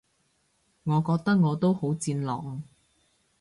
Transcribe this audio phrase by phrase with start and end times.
[0.81, 2.63] 我覺得我都好戰狼